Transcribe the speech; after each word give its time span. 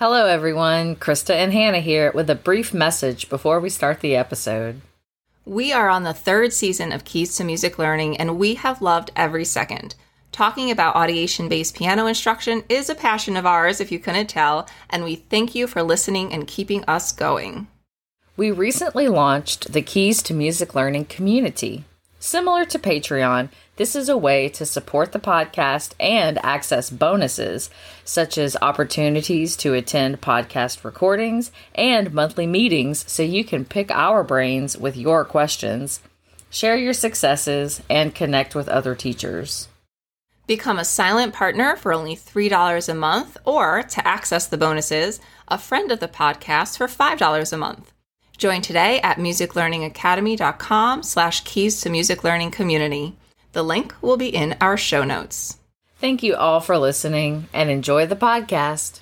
Hello, 0.00 0.24
everyone. 0.24 0.96
Krista 0.96 1.34
and 1.34 1.52
Hannah 1.52 1.80
here 1.80 2.10
with 2.14 2.30
a 2.30 2.34
brief 2.34 2.72
message 2.72 3.28
before 3.28 3.60
we 3.60 3.68
start 3.68 4.00
the 4.00 4.16
episode. 4.16 4.80
We 5.44 5.74
are 5.74 5.90
on 5.90 6.04
the 6.04 6.14
third 6.14 6.54
season 6.54 6.90
of 6.90 7.04
Keys 7.04 7.36
to 7.36 7.44
Music 7.44 7.78
Learning, 7.78 8.16
and 8.16 8.38
we 8.38 8.54
have 8.54 8.80
loved 8.80 9.10
every 9.14 9.44
second. 9.44 9.96
Talking 10.32 10.70
about 10.70 10.94
audiation 10.94 11.50
based 11.50 11.76
piano 11.76 12.06
instruction 12.06 12.64
is 12.70 12.88
a 12.88 12.94
passion 12.94 13.36
of 13.36 13.44
ours, 13.44 13.78
if 13.78 13.92
you 13.92 13.98
couldn't 13.98 14.28
tell, 14.28 14.66
and 14.88 15.04
we 15.04 15.16
thank 15.16 15.54
you 15.54 15.66
for 15.66 15.82
listening 15.82 16.32
and 16.32 16.46
keeping 16.46 16.82
us 16.86 17.12
going. 17.12 17.68
We 18.38 18.50
recently 18.50 19.06
launched 19.06 19.74
the 19.74 19.82
Keys 19.82 20.22
to 20.22 20.32
Music 20.32 20.74
Learning 20.74 21.04
community. 21.04 21.84
Similar 22.18 22.64
to 22.64 22.78
Patreon, 22.78 23.50
this 23.80 23.96
is 23.96 24.10
a 24.10 24.16
way 24.18 24.46
to 24.46 24.66
support 24.66 25.12
the 25.12 25.18
podcast 25.18 25.94
and 25.98 26.36
access 26.44 26.90
bonuses, 26.90 27.70
such 28.04 28.36
as 28.36 28.54
opportunities 28.60 29.56
to 29.56 29.72
attend 29.72 30.20
podcast 30.20 30.84
recordings 30.84 31.50
and 31.74 32.12
monthly 32.12 32.46
meetings 32.46 33.10
so 33.10 33.22
you 33.22 33.42
can 33.42 33.64
pick 33.64 33.90
our 33.90 34.22
brains 34.22 34.76
with 34.76 34.98
your 34.98 35.24
questions, 35.24 36.02
share 36.50 36.76
your 36.76 36.92
successes, 36.92 37.80
and 37.88 38.14
connect 38.14 38.54
with 38.54 38.68
other 38.68 38.94
teachers. 38.94 39.68
Become 40.46 40.78
a 40.78 40.84
silent 40.84 41.32
partner 41.32 41.74
for 41.74 41.94
only 41.94 42.14
$3 42.14 42.86
a 42.86 42.94
month, 42.94 43.38
or 43.46 43.82
to 43.82 44.06
access 44.06 44.46
the 44.46 44.58
bonuses, 44.58 45.20
a 45.48 45.56
friend 45.56 45.90
of 45.90 46.00
the 46.00 46.06
podcast 46.06 46.76
for 46.76 46.86
$5 46.86 47.50
a 47.50 47.56
month. 47.56 47.92
Join 48.36 48.60
today 48.60 49.00
at 49.00 49.16
musiclearningacademy.com 49.16 51.02
slash 51.02 51.40
keys 51.44 51.80
to 51.80 51.88
music 51.88 52.22
learning 52.24 52.50
community. 52.50 53.16
The 53.52 53.64
link 53.64 53.94
will 54.00 54.16
be 54.16 54.28
in 54.28 54.56
our 54.60 54.76
show 54.76 55.02
notes. 55.02 55.58
Thank 55.98 56.22
you 56.22 56.36
all 56.36 56.60
for 56.60 56.78
listening 56.78 57.48
and 57.52 57.68
enjoy 57.68 58.06
the 58.06 58.14
podcast. 58.14 59.00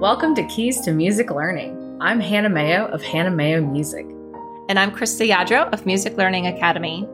Welcome 0.00 0.34
to 0.34 0.44
Keys 0.48 0.80
to 0.80 0.92
Music 0.92 1.30
Learning. 1.30 1.98
I'm 2.00 2.18
Hannah 2.18 2.48
Mayo 2.48 2.86
of 2.86 3.00
Hannah 3.00 3.30
Mayo 3.30 3.60
Music. 3.60 4.06
And 4.68 4.76
I'm 4.76 4.90
Krista 4.90 5.28
Yadro 5.28 5.72
of 5.72 5.86
Music 5.86 6.16
Learning 6.16 6.48
Academy. 6.48 7.08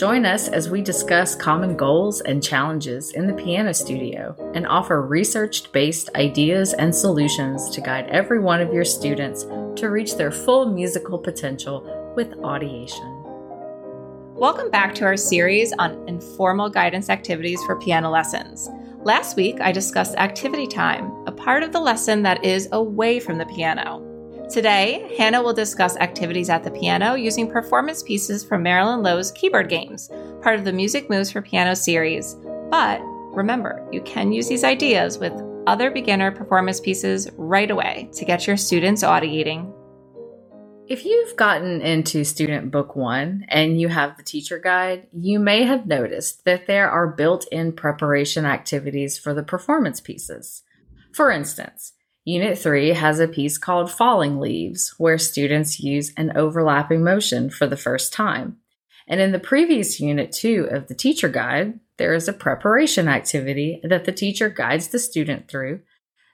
Join 0.00 0.24
us 0.24 0.48
as 0.48 0.70
we 0.70 0.80
discuss 0.80 1.34
common 1.34 1.76
goals 1.76 2.22
and 2.22 2.42
challenges 2.42 3.10
in 3.10 3.26
the 3.26 3.34
piano 3.34 3.74
studio 3.74 4.34
and 4.54 4.66
offer 4.66 5.02
research 5.02 5.70
based 5.72 6.08
ideas 6.14 6.72
and 6.72 6.94
solutions 6.94 7.68
to 7.68 7.82
guide 7.82 8.08
every 8.08 8.38
one 8.38 8.62
of 8.62 8.72
your 8.72 8.86
students 8.86 9.42
to 9.78 9.90
reach 9.90 10.16
their 10.16 10.30
full 10.30 10.72
musical 10.72 11.18
potential 11.18 11.82
with 12.16 12.30
audiation. 12.36 13.04
Welcome 14.34 14.70
back 14.70 14.94
to 14.94 15.04
our 15.04 15.18
series 15.18 15.74
on 15.78 16.08
informal 16.08 16.70
guidance 16.70 17.10
activities 17.10 17.62
for 17.66 17.78
piano 17.78 18.08
lessons. 18.08 18.70
Last 19.02 19.36
week, 19.36 19.60
I 19.60 19.70
discussed 19.70 20.14
activity 20.14 20.66
time, 20.66 21.12
a 21.26 21.32
part 21.32 21.62
of 21.62 21.72
the 21.72 21.80
lesson 21.80 22.22
that 22.22 22.42
is 22.42 22.70
away 22.72 23.20
from 23.20 23.36
the 23.36 23.44
piano. 23.44 24.09
Today, 24.50 25.14
Hannah 25.16 25.42
will 25.42 25.52
discuss 25.52 25.96
activities 25.98 26.50
at 26.50 26.64
the 26.64 26.72
piano 26.72 27.14
using 27.14 27.48
performance 27.48 28.02
pieces 28.02 28.42
from 28.42 28.64
Marilyn 28.64 29.00
Lowe's 29.00 29.30
keyboard 29.30 29.68
games, 29.68 30.10
part 30.42 30.58
of 30.58 30.64
the 30.64 30.72
Music 30.72 31.08
Moves 31.08 31.30
for 31.30 31.40
Piano 31.40 31.76
series. 31.76 32.34
But 32.68 33.00
remember, 33.32 33.86
you 33.92 34.00
can 34.00 34.32
use 34.32 34.48
these 34.48 34.64
ideas 34.64 35.18
with 35.18 35.32
other 35.68 35.92
beginner 35.92 36.32
performance 36.32 36.80
pieces 36.80 37.28
right 37.36 37.70
away 37.70 38.10
to 38.14 38.24
get 38.24 38.48
your 38.48 38.56
students 38.56 39.04
audiating. 39.04 39.72
If 40.88 41.04
you've 41.04 41.36
gotten 41.36 41.80
into 41.80 42.24
Student 42.24 42.72
Book 42.72 42.96
One 42.96 43.46
and 43.46 43.80
you 43.80 43.86
have 43.86 44.16
the 44.16 44.24
teacher 44.24 44.58
guide, 44.58 45.06
you 45.12 45.38
may 45.38 45.62
have 45.62 45.86
noticed 45.86 46.44
that 46.44 46.66
there 46.66 46.90
are 46.90 47.06
built 47.06 47.46
in 47.52 47.72
preparation 47.72 48.44
activities 48.44 49.16
for 49.16 49.32
the 49.32 49.44
performance 49.44 50.00
pieces. 50.00 50.64
For 51.12 51.30
instance, 51.30 51.92
Unit 52.24 52.58
3 52.58 52.90
has 52.90 53.18
a 53.18 53.28
piece 53.28 53.56
called 53.56 53.90
Falling 53.90 54.38
Leaves, 54.38 54.94
where 54.98 55.18
students 55.18 55.80
use 55.80 56.12
an 56.16 56.36
overlapping 56.36 57.02
motion 57.02 57.48
for 57.48 57.66
the 57.66 57.76
first 57.76 58.12
time. 58.12 58.58
And 59.08 59.20
in 59.20 59.32
the 59.32 59.38
previous 59.38 59.98
Unit 60.00 60.30
2 60.30 60.68
of 60.70 60.86
the 60.86 60.94
teacher 60.94 61.28
guide, 61.28 61.80
there 61.96 62.14
is 62.14 62.28
a 62.28 62.32
preparation 62.32 63.08
activity 63.08 63.80
that 63.82 64.04
the 64.04 64.12
teacher 64.12 64.48
guides 64.48 64.88
the 64.88 64.98
student 64.98 65.48
through 65.48 65.80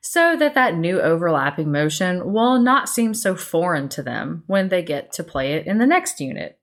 so 0.01 0.37
that 0.37 0.55
that 0.55 0.77
new 0.77 1.01
overlapping 1.01 1.73
motion 1.73 2.33
will 2.33 2.61
not 2.61 2.89
seem 2.89 3.13
so 3.13 3.35
foreign 3.35 3.89
to 3.89 4.03
them 4.03 4.45
when 4.47 4.69
they 4.69 4.83
get 4.83 5.13
to 5.13 5.25
play 5.25 5.55
it 5.55 5.67
in 5.67 5.79
the 5.79 5.87
next 5.87 6.21
unit. 6.21 6.59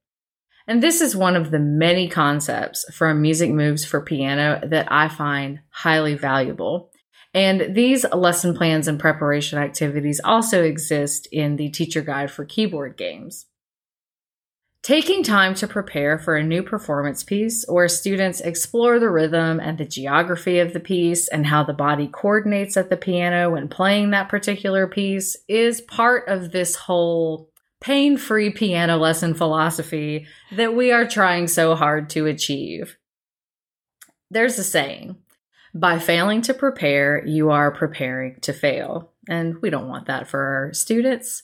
And 0.66 0.82
this 0.82 1.02
is 1.02 1.16
one 1.16 1.36
of 1.36 1.52
the 1.52 1.60
many 1.60 2.08
concepts 2.08 2.86
from 2.96 3.22
Music 3.22 3.52
Moves 3.52 3.84
for 3.84 4.00
Piano 4.00 4.62
that 4.66 4.90
I 4.90 5.10
find 5.10 5.60
highly 5.70 6.16
valuable. 6.16 6.90
And 7.34 7.76
these 7.76 8.06
lesson 8.14 8.56
plans 8.56 8.88
and 8.88 9.00
preparation 9.00 9.58
activities 9.58 10.22
also 10.24 10.64
exist 10.64 11.28
in 11.32 11.56
the 11.56 11.70
teacher 11.70 12.02
guide 12.02 12.30
for 12.30 12.46
keyboard 12.46 12.96
games. 12.96 13.48
Taking 14.84 15.24
time 15.24 15.56
to 15.56 15.68
prepare 15.68 16.20
for 16.20 16.36
a 16.36 16.44
new 16.44 16.62
performance 16.62 17.24
piece 17.24 17.64
where 17.70 17.88
students 17.88 18.42
explore 18.42 19.00
the 19.00 19.10
rhythm 19.10 19.62
and 19.62 19.78
the 19.78 19.86
geography 19.86 20.60
of 20.60 20.74
the 20.74 20.80
piece 20.82 21.30
and 21.30 21.46
how 21.46 21.64
the 21.64 21.74
body 21.74 22.08
coordinates 22.08 22.76
at 22.76 22.90
the 22.90 22.98
piano 22.98 23.52
when 23.52 23.70
playing 23.70 24.10
that 24.10 24.28
particular 24.28 24.86
piece 24.86 25.38
is 25.48 25.80
part 25.80 26.28
of 26.28 26.52
this 26.52 26.76
whole 26.76 27.50
pain 27.80 28.18
free 28.18 28.50
piano 28.50 28.98
lesson 28.98 29.34
philosophy 29.34 30.28
that 30.52 30.76
we 30.76 30.92
are 30.92 31.08
trying 31.08 31.48
so 31.48 31.76
hard 31.76 32.10
to 32.10 32.26
achieve. 32.26 32.98
There's 34.30 34.60
a 34.60 34.66
saying 34.66 35.16
by 35.74 36.00
failing 36.00 36.42
to 36.44 36.54
prepare, 36.54 37.26
you 37.26 37.50
are 37.50 37.72
preparing 37.72 38.40
to 38.42 38.54
fail. 38.54 39.12
And 39.28 39.62
we 39.62 39.70
don't 39.70 39.88
want 39.88 40.08
that 40.08 40.28
for 40.28 40.40
our 40.40 40.74
students. 40.74 41.42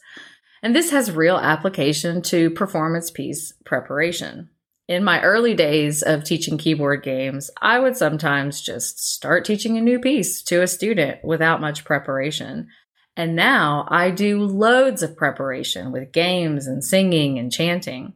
And 0.62 0.76
this 0.76 0.92
has 0.92 1.12
real 1.12 1.38
application 1.38 2.22
to 2.24 2.50
performance 2.52 3.10
piece 3.10 3.54
preparation. 3.66 4.50
In 4.88 5.04
my 5.04 5.22
early 5.22 5.54
days 5.54 6.02
of 6.02 6.24
teaching 6.24 6.58
keyboard 6.58 7.04
games, 7.04 7.52
I 7.62 7.80
would 7.80 7.96
sometimes 7.96 8.62
just 8.62 9.00
start 9.00 9.46
teaching 9.46 9.78
a 9.78 9.82
new 9.82 10.00
piece 10.00 10.42
to 10.44 10.62
a 10.62 10.68
student 10.68 11.24
without 11.24 11.62
much 11.62 11.86
preparation. 11.86 12.68
And 13.16 13.36
now 13.36 13.88
I 13.90 14.12
do 14.12 14.44
loads 14.44 15.04
of 15.04 15.16
preparation 15.16 15.92
with 15.92 16.12
games 16.12 16.68
and 16.68 16.84
singing 16.84 17.38
and 17.38 17.52
chanting. 17.52 18.14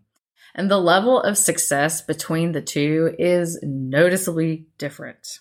And 0.55 0.69
the 0.69 0.79
level 0.79 1.21
of 1.21 1.37
success 1.37 2.01
between 2.01 2.51
the 2.51 2.61
two 2.61 3.15
is 3.17 3.59
noticeably 3.63 4.67
different. 4.77 5.39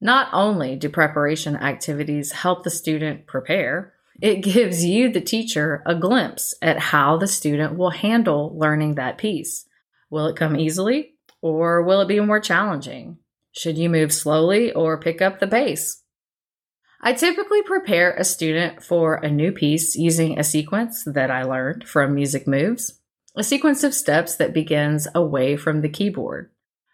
Not 0.00 0.28
only 0.32 0.76
do 0.76 0.88
preparation 0.88 1.56
activities 1.56 2.32
help 2.32 2.64
the 2.64 2.70
student 2.70 3.26
prepare, 3.26 3.92
it 4.20 4.36
gives 4.42 4.84
you, 4.84 5.12
the 5.12 5.20
teacher, 5.20 5.82
a 5.84 5.94
glimpse 5.94 6.54
at 6.62 6.78
how 6.78 7.16
the 7.16 7.28
student 7.28 7.76
will 7.76 7.90
handle 7.90 8.56
learning 8.56 8.94
that 8.94 9.18
piece. 9.18 9.66
Will 10.08 10.26
it 10.26 10.36
come 10.36 10.56
easily 10.56 11.14
or 11.42 11.82
will 11.82 12.00
it 12.00 12.08
be 12.08 12.20
more 12.20 12.40
challenging? 12.40 13.18
Should 13.52 13.78
you 13.78 13.90
move 13.90 14.12
slowly 14.12 14.72
or 14.72 15.00
pick 15.00 15.20
up 15.20 15.38
the 15.38 15.46
pace? 15.46 16.02
I 17.02 17.14
typically 17.14 17.62
prepare 17.62 18.12
a 18.12 18.24
student 18.24 18.82
for 18.82 19.14
a 19.14 19.30
new 19.30 19.52
piece 19.52 19.96
using 19.96 20.38
a 20.38 20.44
sequence 20.44 21.04
that 21.04 21.30
I 21.30 21.44
learned 21.44 21.88
from 21.88 22.14
Music 22.14 22.46
Moves, 22.46 23.00
a 23.34 23.42
sequence 23.42 23.82
of 23.84 23.94
steps 23.94 24.36
that 24.36 24.52
begins 24.52 25.08
away 25.14 25.56
from 25.56 25.80
the 25.80 25.88
keyboard 25.88 26.50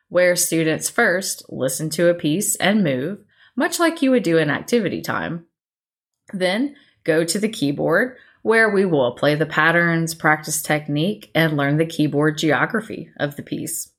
where 0.08 0.36
students 0.36 0.88
first 0.90 1.44
listen 1.48 1.90
to 1.90 2.08
a 2.08 2.14
piece 2.14 2.56
and 2.56 2.84
move, 2.84 3.24
much 3.56 3.78
like 3.80 4.02
you 4.02 4.10
would 4.10 4.22
do 4.22 4.38
in 4.38 4.50
activity 4.50 5.00
time. 5.00 5.46
Then 6.32 6.76
go 7.04 7.24
to 7.24 7.38
the 7.38 7.48
keyboard, 7.48 8.16
where 8.42 8.70
we 8.70 8.84
will 8.84 9.12
play 9.12 9.34
the 9.34 9.46
patterns, 9.46 10.14
practice 10.14 10.62
technique, 10.62 11.30
and 11.34 11.56
learn 11.56 11.78
the 11.78 11.86
keyboard 11.86 12.38
geography 12.38 13.10
of 13.18 13.36
the 13.36 13.42
piece. 13.42 13.92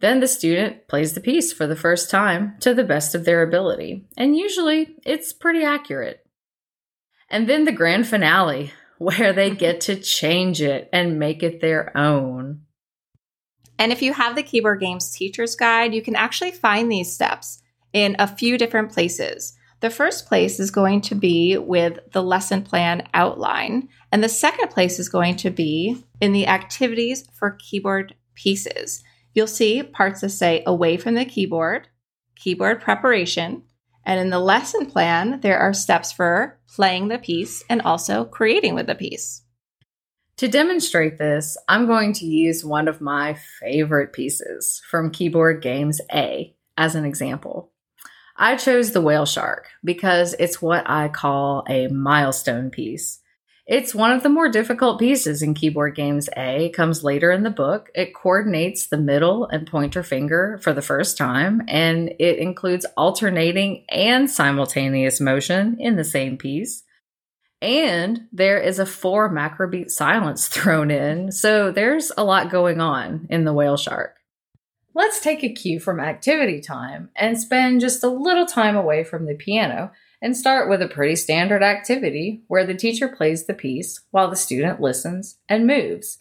Then 0.00 0.20
the 0.20 0.28
student 0.28 0.86
plays 0.88 1.14
the 1.14 1.20
piece 1.20 1.52
for 1.52 1.66
the 1.66 1.76
first 1.76 2.10
time 2.10 2.56
to 2.60 2.74
the 2.74 2.84
best 2.84 3.14
of 3.14 3.24
their 3.24 3.42
ability, 3.42 4.06
and 4.16 4.36
usually 4.36 4.96
it's 5.04 5.32
pretty 5.32 5.64
accurate. 5.64 6.24
And 7.30 7.48
then 7.48 7.64
the 7.64 7.72
grand 7.72 8.06
finale, 8.06 8.72
where 8.98 9.32
they 9.32 9.50
get 9.50 9.82
to 9.82 9.96
change 9.96 10.60
it 10.60 10.88
and 10.92 11.18
make 11.18 11.42
it 11.42 11.60
their 11.60 11.96
own. 11.96 12.62
And 13.78 13.92
if 13.92 14.02
you 14.02 14.12
have 14.12 14.34
the 14.34 14.42
Keyboard 14.42 14.80
Games 14.80 15.10
Teacher's 15.10 15.54
Guide, 15.54 15.94
you 15.94 16.02
can 16.02 16.16
actually 16.16 16.50
find 16.50 16.90
these 16.90 17.12
steps 17.12 17.62
in 17.92 18.16
a 18.18 18.26
few 18.26 18.58
different 18.58 18.92
places. 18.92 19.54
The 19.80 19.90
first 19.90 20.26
place 20.26 20.58
is 20.58 20.72
going 20.72 21.02
to 21.02 21.14
be 21.14 21.56
with 21.56 22.00
the 22.10 22.22
lesson 22.22 22.62
plan 22.62 23.06
outline, 23.14 23.88
and 24.10 24.24
the 24.24 24.28
second 24.28 24.70
place 24.70 24.98
is 24.98 25.08
going 25.08 25.36
to 25.36 25.50
be 25.50 26.04
in 26.20 26.32
the 26.32 26.48
activities 26.48 27.28
for 27.32 27.56
keyboard 27.60 28.16
pieces. 28.34 29.04
You'll 29.34 29.46
see 29.46 29.84
parts 29.84 30.22
that 30.22 30.30
say 30.30 30.64
away 30.66 30.96
from 30.96 31.14
the 31.14 31.24
keyboard, 31.24 31.86
keyboard 32.34 32.80
preparation, 32.80 33.62
And 34.08 34.18
in 34.18 34.30
the 34.30 34.40
lesson 34.40 34.86
plan, 34.86 35.40
there 35.42 35.58
are 35.58 35.74
steps 35.74 36.12
for 36.12 36.58
playing 36.66 37.08
the 37.08 37.18
piece 37.18 37.62
and 37.68 37.82
also 37.82 38.24
creating 38.24 38.74
with 38.74 38.86
the 38.86 38.94
piece. 38.94 39.42
To 40.38 40.46
demonstrate 40.46 41.18
this, 41.18 41.56
I'm 41.66 41.86
going 41.86 42.12
to 42.14 42.24
use 42.24 42.64
one 42.64 42.86
of 42.86 43.00
my 43.00 43.36
favorite 43.60 44.12
pieces 44.12 44.80
from 44.88 45.10
Keyboard 45.10 45.62
Games 45.62 46.00
A 46.12 46.54
as 46.76 46.94
an 46.94 47.04
example. 47.04 47.72
I 48.36 48.54
chose 48.54 48.92
the 48.92 49.00
whale 49.00 49.26
shark 49.26 49.66
because 49.82 50.36
it's 50.38 50.62
what 50.62 50.88
I 50.88 51.08
call 51.08 51.64
a 51.68 51.88
milestone 51.88 52.70
piece. 52.70 53.18
It's 53.66 53.96
one 53.96 54.12
of 54.12 54.22
the 54.22 54.28
more 54.28 54.48
difficult 54.48 55.00
pieces 55.00 55.42
in 55.42 55.54
Keyboard 55.54 55.96
Games 55.96 56.28
A. 56.36 56.66
It 56.66 56.72
comes 56.72 57.02
later 57.02 57.32
in 57.32 57.42
the 57.42 57.50
book. 57.50 57.90
It 57.96 58.14
coordinates 58.14 58.86
the 58.86 58.96
middle 58.96 59.44
and 59.46 59.66
pointer 59.66 60.04
finger 60.04 60.60
for 60.62 60.72
the 60.72 60.80
first 60.80 61.18
time, 61.18 61.62
and 61.66 62.14
it 62.20 62.38
includes 62.38 62.86
alternating 62.96 63.84
and 63.88 64.30
simultaneous 64.30 65.20
motion 65.20 65.78
in 65.80 65.96
the 65.96 66.04
same 66.04 66.38
piece. 66.38 66.84
And 67.60 68.28
there 68.32 68.60
is 68.60 68.78
a 68.78 68.86
four 68.86 69.28
macrobeat 69.28 69.90
silence 69.90 70.46
thrown 70.48 70.90
in, 70.90 71.32
so 71.32 71.72
there's 71.72 72.12
a 72.16 72.24
lot 72.24 72.50
going 72.50 72.80
on 72.80 73.26
in 73.30 73.44
the 73.44 73.52
whale 73.52 73.76
shark. 73.76 74.16
Let's 74.94 75.20
take 75.20 75.44
a 75.44 75.52
cue 75.52 75.78
from 75.78 76.00
activity 76.00 76.60
time 76.60 77.10
and 77.14 77.38
spend 77.38 77.80
just 77.80 78.02
a 78.02 78.08
little 78.08 78.46
time 78.46 78.76
away 78.76 79.04
from 79.04 79.26
the 79.26 79.34
piano 79.34 79.92
and 80.20 80.36
start 80.36 80.68
with 80.68 80.82
a 80.82 80.88
pretty 80.88 81.14
standard 81.14 81.62
activity 81.62 82.42
where 82.48 82.66
the 82.66 82.74
teacher 82.74 83.08
plays 83.08 83.46
the 83.46 83.54
piece 83.54 84.00
while 84.10 84.28
the 84.28 84.36
student 84.36 84.80
listens 84.80 85.38
and 85.48 85.66
moves. 85.66 86.18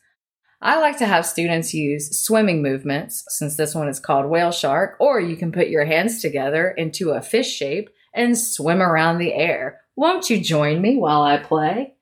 I 0.62 0.80
like 0.80 0.98
to 1.00 1.06
have 1.06 1.26
students 1.26 1.74
use 1.74 2.20
swimming 2.20 2.64
movements 2.64 3.24
since 3.30 3.58
this 3.58 3.76
one 3.76 3.88
is 3.88 4.00
called 4.00 4.26
whale 4.26 4.52
shark, 4.52 4.98
or 5.00 5.20
you 5.20 5.36
can 5.36 5.52
put 5.52 5.70
your 5.70 5.86
hands 5.86 6.22
together 6.22 6.70
into 6.70 7.12
a 7.12 7.22
fish 7.22 7.52
shape 7.52 7.90
and 8.14 8.38
swim 8.38 8.82
around 8.82 9.18
the 9.18 9.34
air. 9.34 9.82
Won't 9.98 10.30
you 10.30 10.40
join 10.40 10.80
me 10.80 10.96
while 10.96 11.24
I 11.24 11.38
play? 11.38 11.96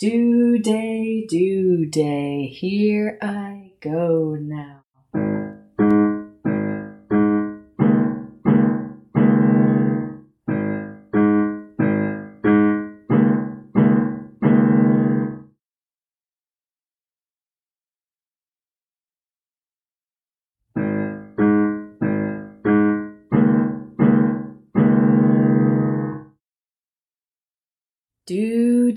Do 0.00 0.58
day, 0.58 1.24
do 1.28 1.86
day, 1.86 2.48
here 2.48 3.16
I 3.22 3.74
go 3.80 4.36
now. 4.40 4.82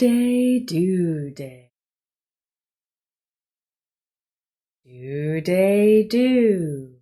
Day, 0.02 0.58
do 0.58 1.30
day. 1.30 1.70
Do 4.84 5.42
day, 5.42 6.08
do. 6.08 6.96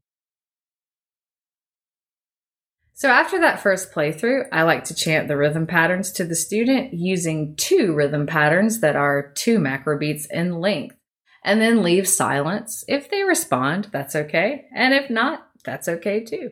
So 2.92 3.08
after 3.08 3.40
that 3.40 3.62
first 3.62 3.94
playthrough, 3.94 4.50
I 4.52 4.64
like 4.64 4.84
to 4.86 4.94
chant 4.94 5.30
the 5.30 5.38
rhythm 5.38 5.66
patterns 5.66 6.12
to 6.12 6.26
the 6.26 6.36
student 6.36 6.94
using 6.94 7.56
two 7.56 7.94
rhythm 7.94 8.28
patterns 8.28 8.82
that 8.82 8.98
are 8.98 9.32
two 9.32 9.60
macrobeats 9.60 10.28
in 10.30 10.60
length, 10.60 10.98
and 11.46 11.62
then 11.62 11.84
leave 11.84 12.06
silence. 12.06 12.84
If 12.90 13.10
they 13.10 13.24
respond, 13.24 13.88
that's 13.94 14.14
okay, 14.14 14.66
and 14.76 14.94
if 14.94 15.10
not, 15.10 15.48
that's 15.64 15.88
okay 15.88 16.26
too. 16.26 16.50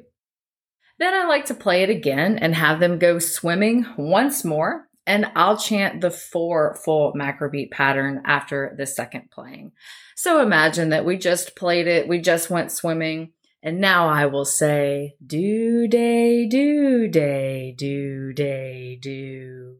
Then 0.98 1.14
I 1.14 1.28
like 1.28 1.44
to 1.48 1.54
play 1.54 1.84
it 1.84 1.90
again 1.90 2.38
and 2.40 2.56
have 2.56 2.80
them 2.80 3.00
go 3.00 3.20
swimming 3.20 3.86
once 3.98 4.46
more 4.46 4.87
and 5.08 5.32
I'll 5.36 5.58
chant 5.58 6.02
the 6.02 6.12
four 6.12 6.78
full 6.84 7.14
macrobeat 7.16 7.72
pattern 7.72 8.22
after 8.26 8.76
the 8.78 8.86
second 8.86 9.32
playing. 9.32 9.72
So 10.16 10.42
imagine 10.42 10.90
that 10.90 11.06
we 11.06 11.18
just 11.18 11.56
played 11.56 11.88
it, 11.88 12.10
we 12.10 12.20
just 12.20 12.50
went 12.50 12.74
swimming, 12.74 13.32
and 13.64 13.80
now 13.80 14.10
I 14.10 14.26
will 14.26 14.46
say, 14.46 15.16
do 15.26 15.88
day, 15.88 16.46
do 16.46 17.08
day, 17.08 17.74
do 17.76 18.34
day, 18.34 19.00
do. 19.02 19.78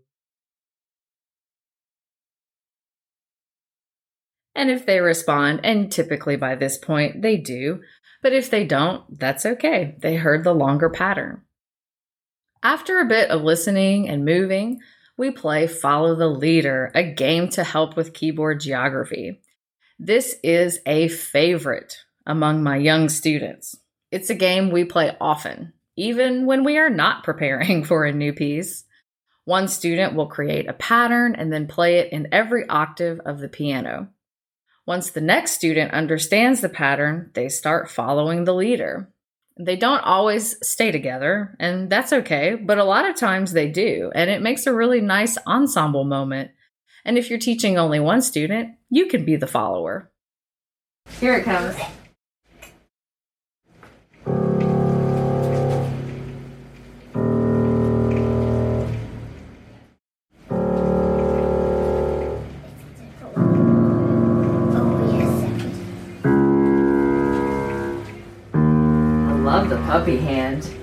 And 4.56 4.72
if 4.72 4.86
they 4.86 5.02
respond, 5.02 5.60
and 5.64 5.92
typically 5.92 6.38
by 6.38 6.56
this 6.56 6.78
point 6.78 7.22
they 7.22 7.36
do, 7.36 7.82
but 8.24 8.34
if 8.34 8.50
they 8.50 8.66
don't, 8.66 9.20
that's 9.20 9.46
okay. 9.46 9.96
They 10.00 10.16
heard 10.16 10.44
the 10.44 10.54
longer 10.54 10.90
pattern. 10.90 11.42
After 12.64 13.00
a 13.00 13.06
bit 13.06 13.30
of 13.30 13.44
listening 13.44 14.10
and 14.10 14.26
moving, 14.26 14.80
we 15.18 15.32
play 15.32 15.66
Follow 15.66 16.16
the 16.16 16.28
Leader, 16.28 16.92
a 16.94 17.04
game 17.04 17.50
to 17.50 17.64
help 17.64 17.98
with 17.98 18.14
keyboard 18.14 18.60
geography. 18.60 19.42
This 19.98 20.36
is 20.44 20.80
a 20.86 21.08
favorite 21.08 21.98
among 22.26 22.62
my 22.62 22.78
young 22.78 23.10
students. 23.10 23.76
It's 24.12 24.30
a 24.30 24.36
game 24.36 24.70
we 24.70 24.86
play 24.86 25.18
often, 25.20 25.74
even 25.96 26.46
when 26.46 26.64
we 26.64 26.78
are 26.78 26.92
not 26.92 27.24
preparing 27.24 27.84
for 27.84 28.06
a 28.06 28.14
new 28.14 28.32
piece. 28.32 28.84
One 29.46 29.68
student 29.68 30.14
will 30.14 30.28
create 30.28 30.70
a 30.70 30.74
pattern 30.74 31.34
and 31.34 31.52
then 31.52 31.68
play 31.68 31.98
it 32.00 32.12
in 32.12 32.28
every 32.32 32.68
octave 32.68 33.20
of 33.26 33.40
the 33.40 33.50
piano. 33.50 34.10
Once 34.86 35.10
the 35.10 35.22
next 35.22 35.52
student 35.52 35.92
understands 35.94 36.62
the 36.62 36.70
pattern, 36.70 37.32
they 37.34 37.50
start 37.50 37.90
following 37.90 38.44
the 38.44 38.54
leader. 38.54 39.10
They 39.60 39.76
don't 39.76 40.04
always 40.04 40.56
stay 40.68 40.92
together, 40.92 41.56
and 41.60 41.90
that's 41.90 42.14
okay, 42.14 42.56
but 42.56 42.78
a 42.78 42.84
lot 42.84 43.10
of 43.10 43.16
times 43.16 43.52
they 43.52 43.70
do, 43.70 44.12
and 44.14 44.30
it 44.30 44.42
makes 44.42 44.68
a 44.68 44.74
really 44.74 45.02
nice 45.02 45.38
ensemble 45.48 46.04
moment. 46.04 46.52
And 47.04 47.18
if 47.18 47.30
you're 47.30 47.40
teaching 47.40 47.78
only 47.78 48.00
one 48.00 48.22
student, 48.22 48.76
you 48.90 49.08
can 49.08 49.26
be 49.26 49.36
the 49.36 49.48
follower. 49.48 50.12
Here 51.20 51.36
it 51.36 51.44
comes. 51.44 51.76
Love 70.08 70.22
hand. 70.22 70.77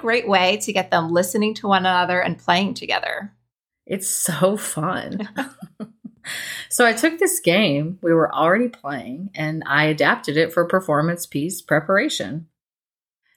Great 0.00 0.28
way 0.28 0.58
to 0.58 0.72
get 0.72 0.90
them 0.90 1.10
listening 1.10 1.54
to 1.54 1.68
one 1.68 1.82
another 1.82 2.20
and 2.20 2.38
playing 2.38 2.74
together. 2.74 3.32
It's 3.86 4.08
so 4.08 4.56
fun. 4.56 5.28
so 6.68 6.86
I 6.86 6.92
took 6.92 7.18
this 7.18 7.40
game 7.40 7.98
we 8.02 8.12
were 8.12 8.32
already 8.34 8.68
playing 8.68 9.30
and 9.34 9.62
I 9.66 9.84
adapted 9.84 10.36
it 10.36 10.52
for 10.52 10.64
performance 10.64 11.26
piece 11.26 11.60
preparation. 11.60 12.46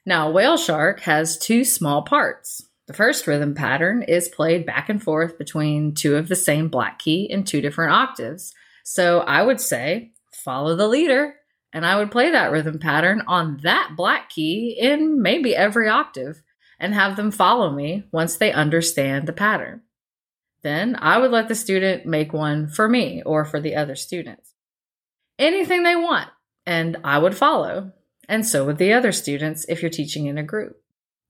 Now, 0.05 0.29
Whale 0.31 0.57
Shark 0.57 1.01
has 1.01 1.37
two 1.37 1.63
small 1.63 2.01
parts. 2.01 2.61
The 2.87 2.93
first 2.93 3.25
rhythm 3.25 3.55
pattern 3.55 4.03
is 4.03 4.27
played 4.27 4.65
back 4.65 4.89
and 4.89 5.01
forth 5.01 5.37
between 5.37 5.95
two 5.95 6.17
of 6.17 6.27
the 6.27 6.35
same 6.35 6.67
black 6.67 6.99
key 6.99 7.23
in 7.29 7.45
two 7.45 7.61
different 7.61 7.93
octaves. 7.93 8.53
So 8.83 9.19
I 9.19 9.41
would 9.41 9.61
say, 9.61 10.11
follow 10.33 10.75
the 10.75 10.89
leader, 10.89 11.35
and 11.71 11.85
I 11.85 11.97
would 11.97 12.11
play 12.11 12.31
that 12.31 12.51
rhythm 12.51 12.79
pattern 12.79 13.23
on 13.27 13.61
that 13.63 13.93
black 13.95 14.29
key 14.29 14.77
in 14.79 15.21
maybe 15.21 15.55
every 15.55 15.87
octave 15.87 16.41
and 16.83 16.93
have 16.93 17.15
them 17.15 17.31
follow 17.31 17.71
me 17.71 18.03
once 18.11 18.35
they 18.35 18.51
understand 18.51 19.25
the 19.25 19.31
pattern. 19.31 19.81
Then 20.63 20.97
I 20.99 21.17
would 21.17 21.31
let 21.31 21.47
the 21.47 21.55
student 21.55 22.05
make 22.05 22.33
one 22.33 22.67
for 22.67 22.89
me 22.89 23.23
or 23.25 23.45
for 23.45 23.61
the 23.61 23.73
other 23.73 23.95
students. 23.95 24.53
Anything 25.39 25.83
they 25.83 25.95
want, 25.95 26.27
and 26.65 26.97
I 27.01 27.19
would 27.19 27.37
follow. 27.37 27.93
And 28.27 28.45
so 28.45 28.65
would 28.65 28.79
the 28.79 28.91
other 28.91 29.13
students 29.13 29.65
if 29.69 29.81
you're 29.81 29.89
teaching 29.89 30.25
in 30.25 30.37
a 30.37 30.43
group. 30.43 30.75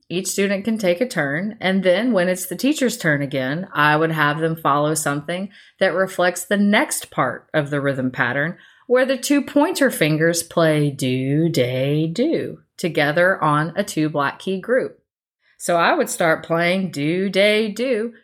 Each 0.10 0.28
student 0.28 0.66
can 0.66 0.80
take 0.80 1.02
a 1.02 1.08
turn, 1.08 1.56
and 1.62 1.84
then 1.84 2.14
when 2.14 2.30
it's 2.30 2.48
the 2.48 2.56
teacher's 2.56 2.98
turn 2.98 3.22
again, 3.22 3.68
I 3.74 3.96
would 3.96 4.12
have 4.12 4.40
them 4.40 4.56
follow 4.56 4.96
something 4.96 5.50
that 5.80 5.94
reflects 5.94 6.46
the 6.46 6.58
next 6.58 7.12
part 7.12 7.48
of 7.54 7.70
the 7.70 7.80
rhythm 7.80 8.10
pattern 8.10 8.58
where 8.88 9.06
the 9.06 9.18
two 9.18 9.44
pointer 9.44 9.92
fingers 9.92 10.42
play 10.42 10.90
do, 10.90 11.48
day, 11.48 12.08
do 12.08 12.60
together 12.76 13.42
on 13.42 13.72
a 13.76 13.84
two 13.84 14.10
black 14.10 14.40
key 14.40 14.60
group. 14.60 15.03
So 15.64 15.78
I 15.78 15.94
would 15.94 16.10
start 16.10 16.46
playing 16.46 16.92
do, 16.92 17.30
day, 17.30 17.70
do 17.70 18.16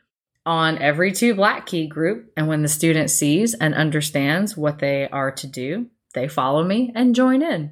on 0.45 0.77
every 0.77 1.13
two 1.13 1.35
black 1.35 1.67
key 1.67 1.87
group. 1.87 2.33
And 2.35 2.49
when 2.49 2.63
the 2.63 2.67
student 2.67 3.09
sees 3.09 3.53
and 3.53 3.73
understands 3.73 4.57
what 4.57 4.79
they 4.79 5.07
are 5.07 5.31
to 5.31 5.47
do, 5.47 5.87
they 6.13 6.27
follow 6.27 6.65
me 6.65 6.91
and 6.93 7.15
join 7.15 7.41
in. 7.41 7.71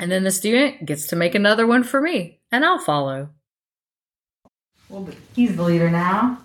And 0.00 0.10
then 0.10 0.24
the 0.24 0.32
student 0.32 0.84
gets 0.84 1.06
to 1.06 1.16
make 1.16 1.36
another 1.36 1.64
one 1.64 1.84
for 1.84 2.00
me, 2.00 2.40
and 2.50 2.64
I'll 2.64 2.80
follow. 2.80 3.28
Well, 4.88 5.10
he's 5.36 5.54
the 5.54 5.62
leader 5.62 5.88
now. 5.88 6.42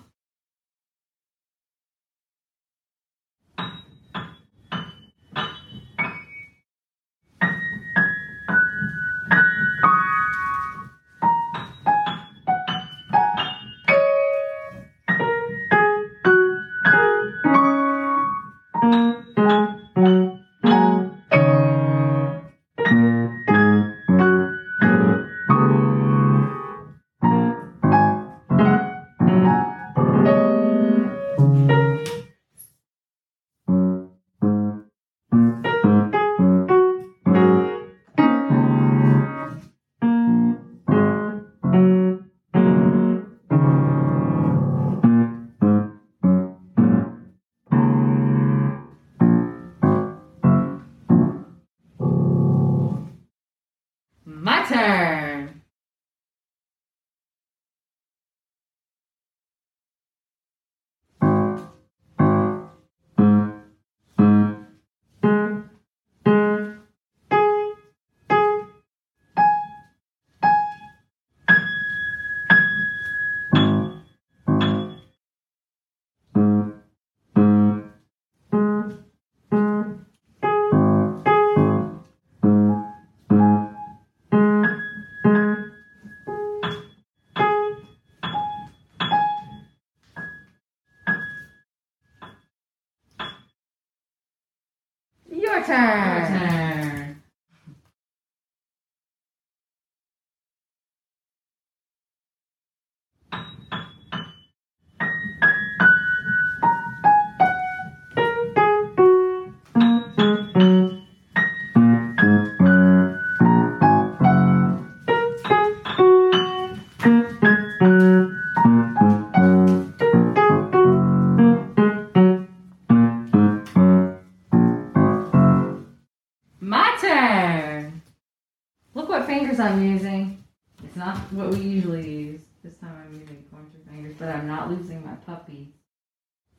Your 95.62 95.68
turn. 95.68 96.61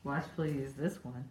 Watch 0.04 0.26
please 0.36 0.74
this 0.74 1.04
one. 1.04 1.26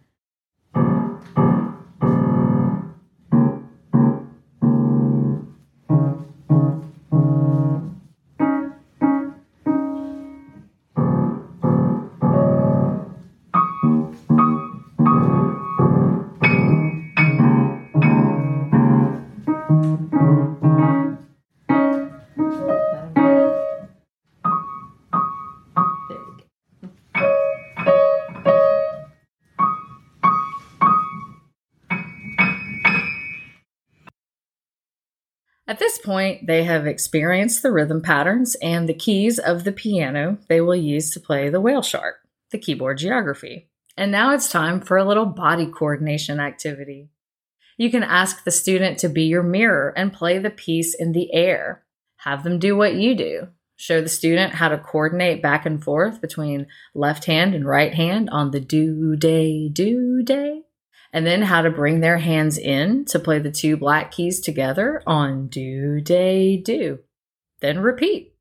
Point, 36.03 36.47
they 36.47 36.63
have 36.63 36.85
experienced 36.85 37.63
the 37.63 37.71
rhythm 37.71 38.01
patterns 38.01 38.55
and 38.61 38.87
the 38.87 38.93
keys 38.93 39.39
of 39.39 39.63
the 39.63 39.71
piano 39.71 40.37
they 40.47 40.61
will 40.61 40.75
use 40.75 41.11
to 41.11 41.19
play 41.19 41.49
the 41.49 41.61
whale 41.61 41.81
shark, 41.81 42.17
the 42.51 42.57
keyboard 42.57 42.97
geography. 42.97 43.69
And 43.95 44.11
now 44.11 44.33
it's 44.33 44.49
time 44.49 44.81
for 44.81 44.97
a 44.97 45.05
little 45.05 45.25
body 45.25 45.67
coordination 45.67 46.39
activity. 46.39 47.09
You 47.77 47.89
can 47.89 48.03
ask 48.03 48.43
the 48.43 48.51
student 48.51 48.99
to 48.99 49.09
be 49.09 49.23
your 49.23 49.43
mirror 49.43 49.93
and 49.95 50.13
play 50.13 50.37
the 50.37 50.49
piece 50.49 50.93
in 50.93 51.11
the 51.11 51.33
air. 51.33 51.83
Have 52.17 52.43
them 52.43 52.59
do 52.59 52.75
what 52.75 52.95
you 52.95 53.15
do. 53.15 53.47
Show 53.75 54.01
the 54.01 54.09
student 54.09 54.53
how 54.53 54.69
to 54.69 54.77
coordinate 54.77 55.41
back 55.41 55.65
and 55.65 55.83
forth 55.83 56.21
between 56.21 56.67
left 56.93 57.25
hand 57.25 57.55
and 57.55 57.65
right 57.65 57.93
hand 57.93 58.29
on 58.29 58.51
the 58.51 58.59
do, 58.59 59.15
day, 59.15 59.69
do, 59.69 60.21
day 60.23 60.63
and 61.13 61.27
then 61.27 61.43
how 61.43 61.61
to 61.61 61.69
bring 61.69 61.99
their 61.99 62.17
hands 62.17 62.57
in 62.57 63.05
to 63.05 63.19
play 63.19 63.37
the 63.37 63.51
two 63.51 63.77
black 63.77 64.11
keys 64.11 64.41
together 64.41 65.03
on 65.05 65.47
do, 65.47 66.01
day, 66.01 66.57
do. 66.57 66.99
Then 67.61 67.79
repeat. 67.79 68.33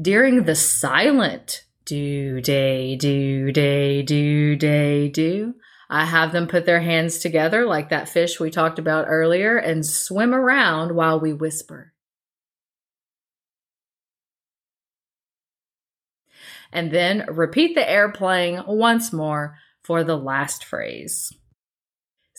During 0.00 0.42
the 0.42 0.56
silent 0.56 1.64
do, 1.86 2.40
day, 2.40 2.96
do, 2.96 3.52
day, 3.52 4.02
do, 4.02 4.56
day, 4.56 5.08
do, 5.08 5.54
I 5.88 6.04
have 6.04 6.32
them 6.32 6.48
put 6.48 6.66
their 6.66 6.80
hands 6.80 7.18
together 7.18 7.64
like 7.64 7.90
that 7.90 8.08
fish 8.08 8.38
we 8.38 8.50
talked 8.50 8.78
about 8.78 9.06
earlier 9.08 9.56
and 9.56 9.86
swim 9.86 10.34
around 10.34 10.94
while 10.94 11.20
we 11.20 11.32
whisper. 11.32 11.94
And 16.70 16.90
then 16.90 17.24
repeat 17.30 17.74
the 17.74 17.88
air 17.88 18.12
playing 18.12 18.62
once 18.66 19.12
more 19.12 19.56
for 19.82 20.04
the 20.04 20.18
last 20.18 20.64
phrase. 20.64 21.32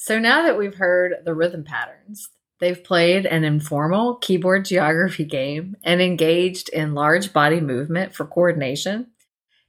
So 0.01 0.17
now 0.17 0.43
that 0.43 0.57
we've 0.57 0.75
heard 0.75 1.25
the 1.25 1.33
rhythm 1.33 1.65
patterns, 1.65 2.29
they've 2.61 2.81
played 2.81 3.25
an 3.25 3.43
informal 3.43 4.15
keyboard 4.15 4.63
geography 4.63 5.25
game 5.25 5.75
and 5.83 6.01
engaged 6.01 6.69
in 6.69 6.93
large 6.93 7.33
body 7.33 7.59
movement 7.59 8.15
for 8.15 8.25
coordination, 8.25 9.07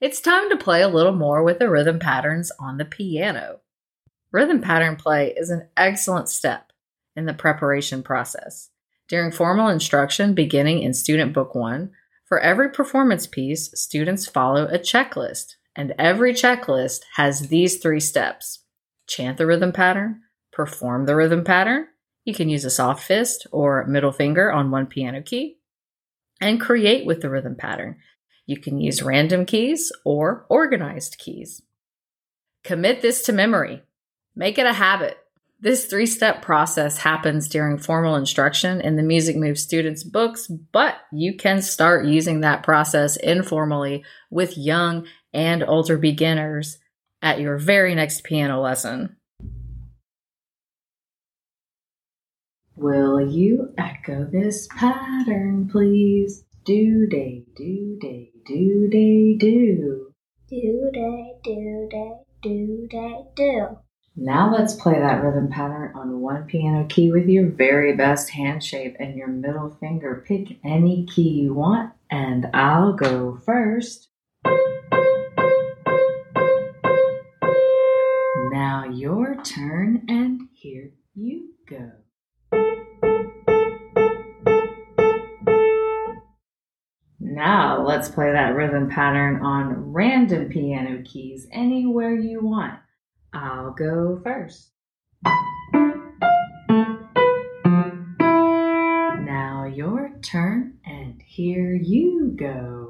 it's 0.01 0.21
time 0.21 0.49
to 0.49 0.57
play 0.57 0.83
a 0.83 0.89
little 0.89 1.17
more 1.17 1.43
with 1.43 1.59
the 1.59 1.69
rhythm 1.69 1.99
patterns 1.99 2.53
on 2.61 2.77
the 2.77 2.85
piano. 2.85 3.59
Rhythm 4.31 4.61
pattern 4.61 4.95
play 4.95 5.35
is 5.37 5.51
an 5.51 5.69
excellent 5.77 6.29
step 6.29 6.71
in 7.17 7.27
the 7.27 7.35
preparation 7.35 8.05
process. 8.05 8.71
During 9.09 9.33
formal 9.33 9.67
instruction 9.67 10.35
beginning 10.35 10.85
in 10.85 10.95
Student 10.95 11.33
Book 11.33 11.57
1, 11.57 11.91
for 12.25 12.39
every 12.39 12.71
performance 12.71 13.27
piece, 13.27 13.73
students 13.75 14.29
follow 14.29 14.67
a 14.67 14.79
checklist, 14.79 15.57
and 15.75 15.93
every 15.99 16.35
checklist 16.35 17.01
has 17.17 17.49
these 17.49 17.79
three 17.79 17.99
steps 17.99 18.61
chant 19.11 19.37
the 19.37 19.47
rhythm 19.47 19.73
pattern, 19.73 20.23
perform 20.53 21.05
the 21.05 21.17
rhythm 21.17 21.45
pattern. 21.45 21.87
You 22.25 22.33
can 22.33 22.49
use 22.49 22.65
a 22.65 22.71
soft 22.71 23.03
fist 23.03 23.47
or 23.51 23.85
middle 23.87 24.13
finger 24.13 24.51
on 24.51 24.71
one 24.71 24.87
piano 24.87 25.21
key. 25.21 25.57
and 26.43 26.59
create 26.59 27.05
with 27.05 27.21
the 27.21 27.29
rhythm 27.29 27.55
pattern. 27.55 27.99
You 28.47 28.59
can 28.59 28.81
use 28.81 29.03
random 29.03 29.45
keys 29.45 29.93
or 30.07 30.47
organized 30.49 31.19
keys. 31.19 31.61
Commit 32.65 33.03
this 33.03 33.23
to 33.25 33.33
memory. 33.35 33.83
Make 34.35 34.57
it 34.57 34.65
a 34.65 34.73
habit. 34.73 35.19
This 35.61 35.85
three 35.85 36.07
step 36.07 36.41
process 36.41 36.97
happens 36.97 37.47
during 37.47 37.77
formal 37.77 38.17
instruction 38.17 38.81
in 38.81 38.97
the 38.97 39.03
Music 39.03 39.37
Move 39.37 39.59
students' 39.59 40.03
books, 40.03 40.47
but 40.47 40.97
you 41.13 41.37
can 41.37 41.61
start 41.61 42.07
using 42.07 42.41
that 42.41 42.63
process 42.63 43.17
informally 43.17 44.03
with 44.31 44.57
young 44.57 45.07
and 45.35 45.63
older 45.63 45.99
beginners 45.99 46.79
at 47.23 47.41
your 47.41 47.59
very 47.59 47.95
next 47.95 48.25
piano 48.25 48.61
lesson. 48.61 49.17
Will 52.77 53.21
you 53.21 53.75
echo 53.77 54.25
this 54.25 54.67
pattern, 54.75 55.69
please? 55.71 56.45
Do 56.65 57.07
day, 57.07 57.45
do 57.55 57.99
day, 58.01 58.31
do 58.47 58.89
day, 58.91 59.37
do. 59.39 60.15
Do 60.49 60.91
day, 60.93 61.35
do 61.45 61.89
day, 61.91 62.13
do 62.43 62.89
day, 62.91 63.25
do. 63.37 63.79
Now 64.17 64.53
let's 64.53 64.75
play 64.75 64.95
that 64.99 65.23
rhythm 65.23 65.51
pattern 65.51 65.93
on 65.95 66.21
one 66.21 66.45
piano 66.45 66.87
key 66.89 67.11
with 67.13 67.29
your 67.29 67.51
very 67.51 67.95
best 67.95 68.31
hand 68.31 68.63
shape 68.63 68.97
and 68.99 69.15
your 69.15 69.29
middle 69.29 69.77
finger. 69.81 70.25
Pick 70.27 70.59
any 70.65 71.07
key 71.07 71.29
you 71.29 71.55
want, 71.55 71.93
and 72.11 72.47
I'll 72.55 72.93
go 72.93 73.39
first. 73.45 74.09
Turn, 79.45 80.05
and 80.09 80.49
here 80.53 80.91
you 81.15 81.51
go. 81.69 81.93
Now 87.19 87.87
let's 87.87 88.09
play 88.09 88.33
that 88.33 88.55
rhythm 88.55 88.91
pattern 88.91 89.41
on 89.43 89.93
random 89.93 90.49
piano 90.49 91.03
keys 91.05 91.47
anywhere 91.53 92.15
you 92.15 92.45
want. 92.45 92.79
I'll 93.33 93.71
go 93.71 94.21
first. 94.23 94.73
Now 99.25 99.65
your 99.73 100.11
turn, 100.23 100.79
and 100.85 101.23
here 101.25 101.73
you 101.73 102.35
go. 102.37 102.90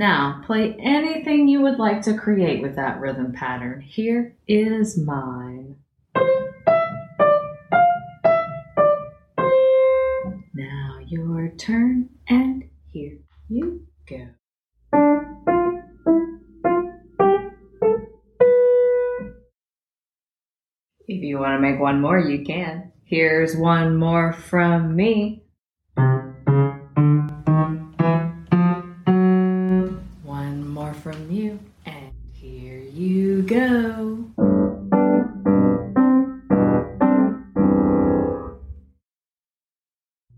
Now 0.00 0.40
play 0.46 0.74
anything 0.80 1.46
you 1.46 1.60
would 1.60 1.78
like 1.78 2.00
to 2.04 2.16
create 2.16 2.62
with 2.62 2.76
that 2.76 3.00
rhythm 3.00 3.34
pattern. 3.34 3.82
Here 3.82 4.34
is 4.48 4.96
mine. 4.96 5.76
Now 10.54 11.00
your 11.06 11.52
turn, 11.58 12.08
and 12.26 12.64
here 12.90 13.18
you 13.50 13.86
go. 14.08 14.28
If 21.06 21.22
you 21.22 21.38
want 21.38 21.58
to 21.58 21.60
make 21.60 21.78
one 21.78 22.00
more, 22.00 22.18
you 22.18 22.42
can. 22.42 22.92
Here's 23.04 23.54
one 23.54 23.98
more 23.98 24.32
from 24.32 24.96
me. 24.96 25.44
Go. 33.50 34.24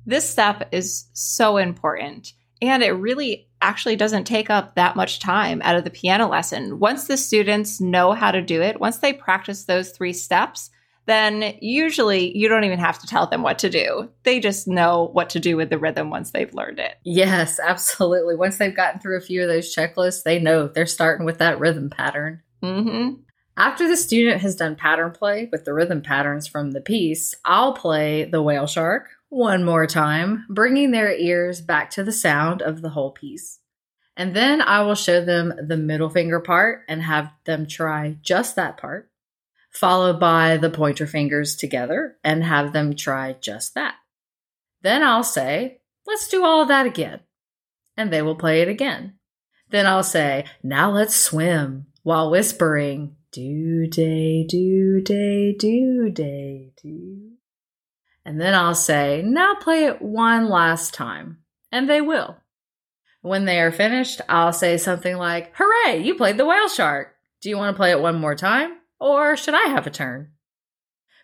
This 0.04 0.28
step 0.28 0.68
is 0.72 1.06
so 1.12 1.58
important. 1.58 2.32
And 2.60 2.82
it 2.82 2.90
really 2.90 3.48
actually 3.60 3.96
doesn't 3.96 4.24
take 4.24 4.50
up 4.50 4.74
that 4.74 4.96
much 4.96 5.20
time 5.20 5.60
out 5.62 5.76
of 5.76 5.84
the 5.84 5.90
piano 5.90 6.28
lesson. 6.28 6.78
Once 6.78 7.06
the 7.06 7.16
students 7.16 7.80
know 7.80 8.12
how 8.12 8.30
to 8.30 8.40
do 8.40 8.62
it, 8.62 8.80
once 8.80 8.98
they 8.98 9.12
practice 9.12 9.64
those 9.64 9.90
three 9.90 10.12
steps, 10.12 10.70
then 11.06 11.56
usually 11.60 12.36
you 12.36 12.48
don't 12.48 12.64
even 12.64 12.78
have 12.78 12.98
to 13.00 13.06
tell 13.06 13.26
them 13.26 13.42
what 13.42 13.58
to 13.58 13.68
do. 13.68 14.08
They 14.22 14.38
just 14.38 14.68
know 14.68 15.10
what 15.12 15.30
to 15.30 15.40
do 15.40 15.56
with 15.56 15.70
the 15.70 15.78
rhythm 15.78 16.10
once 16.10 16.30
they've 16.30 16.54
learned 16.54 16.78
it. 16.78 16.94
Yes, 17.04 17.58
absolutely. 17.58 18.36
Once 18.36 18.58
they've 18.58 18.74
gotten 18.74 19.00
through 19.00 19.18
a 19.18 19.22
few 19.22 19.42
of 19.42 19.48
those 19.48 19.74
checklists, 19.74 20.22
they 20.22 20.38
know 20.38 20.68
they're 20.68 20.86
starting 20.86 21.26
with 21.26 21.38
that 21.38 21.58
rhythm 21.58 21.90
pattern. 21.90 22.42
Mm-hmm. 22.62 23.22
After 23.56 23.86
the 23.86 23.96
student 23.96 24.40
has 24.40 24.56
done 24.56 24.76
pattern 24.76 25.12
play 25.12 25.48
with 25.52 25.64
the 25.64 25.74
rhythm 25.74 26.00
patterns 26.00 26.46
from 26.46 26.70
the 26.70 26.80
piece, 26.80 27.34
I'll 27.44 27.74
play 27.74 28.24
the 28.24 28.42
whale 28.42 28.66
shark 28.66 29.10
one 29.28 29.64
more 29.64 29.86
time, 29.86 30.46
bringing 30.48 30.90
their 30.90 31.14
ears 31.14 31.60
back 31.60 31.90
to 31.90 32.04
the 32.04 32.12
sound 32.12 32.62
of 32.62 32.80
the 32.80 32.90
whole 32.90 33.10
piece. 33.10 33.58
And 34.16 34.36
then 34.36 34.60
I 34.60 34.82
will 34.82 34.94
show 34.94 35.24
them 35.24 35.54
the 35.66 35.76
middle 35.76 36.10
finger 36.10 36.40
part 36.40 36.84
and 36.88 37.02
have 37.02 37.32
them 37.44 37.66
try 37.66 38.16
just 38.22 38.56
that 38.56 38.76
part, 38.76 39.10
followed 39.70 40.20
by 40.20 40.56
the 40.58 40.70
pointer 40.70 41.06
fingers 41.06 41.56
together 41.56 42.16
and 42.22 42.44
have 42.44 42.72
them 42.72 42.94
try 42.94 43.36
just 43.40 43.74
that. 43.74 43.94
Then 44.82 45.02
I'll 45.02 45.24
say, 45.24 45.80
let's 46.06 46.28
do 46.28 46.44
all 46.44 46.66
that 46.66 46.86
again. 46.86 47.20
And 47.96 48.12
they 48.12 48.22
will 48.22 48.36
play 48.36 48.60
it 48.60 48.68
again. 48.68 49.14
Then 49.70 49.86
I'll 49.86 50.02
say, 50.02 50.44
now 50.62 50.90
let's 50.90 51.16
swim 51.16 51.86
while 52.02 52.30
whispering, 52.30 53.16
do 53.30 53.86
day, 53.86 54.44
do 54.44 55.00
day, 55.00 55.54
do 55.58 56.10
day, 56.10 56.72
do. 56.82 57.30
And 58.24 58.40
then 58.40 58.54
I'll 58.54 58.74
say, 58.74 59.22
now 59.24 59.54
play 59.54 59.84
it 59.84 60.00
one 60.00 60.48
last 60.48 60.94
time. 60.94 61.38
And 61.70 61.88
they 61.88 62.00
will. 62.00 62.36
When 63.20 63.44
they 63.44 63.60
are 63.60 63.72
finished, 63.72 64.20
I'll 64.28 64.52
say 64.52 64.76
something 64.76 65.16
like, 65.16 65.52
Hooray, 65.56 66.02
you 66.02 66.14
played 66.14 66.38
the 66.38 66.44
whale 66.44 66.68
shark. 66.68 67.14
Do 67.40 67.48
you 67.48 67.56
want 67.56 67.74
to 67.74 67.76
play 67.76 67.90
it 67.90 68.00
one 68.00 68.20
more 68.20 68.34
time? 68.34 68.78
Or 69.00 69.36
should 69.36 69.54
I 69.54 69.68
have 69.68 69.86
a 69.86 69.90
turn? 69.90 70.32